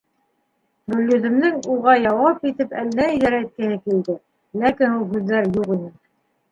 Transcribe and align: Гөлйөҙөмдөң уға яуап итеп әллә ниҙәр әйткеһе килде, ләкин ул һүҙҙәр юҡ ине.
Гөлйөҙөмдөң 0.93 1.59
уға 1.75 1.95
яуап 2.05 2.49
итеп 2.53 2.75
әллә 2.81 3.07
ниҙәр 3.13 3.39
әйткеһе 3.43 3.79
килде, 3.87 4.21
ләкин 4.65 4.99
ул 5.01 5.09
һүҙҙәр 5.15 5.55
юҡ 5.63 5.75
ине. 5.81 5.97